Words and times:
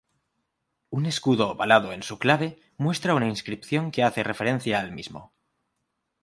Un 0.89 1.05
escudo 1.05 1.51
ovalado 1.51 1.93
en 1.93 2.01
su 2.01 2.17
clave 2.17 2.59
muestra 2.77 3.13
una 3.13 3.27
inscripción 3.27 3.91
que 3.91 4.01
hace 4.01 4.23
referencia 4.23 4.79
al 4.79 4.91
mismo. 4.93 5.31